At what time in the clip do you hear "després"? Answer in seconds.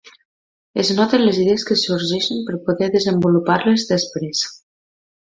3.91-4.41